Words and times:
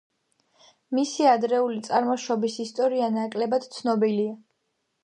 მისი 0.99 1.27
ადრეული 1.33 1.79
წარმოშობის 1.89 2.59
ისტორია 2.67 3.13
ნაკლებად 3.21 3.71
ცნობილია. 3.79 4.37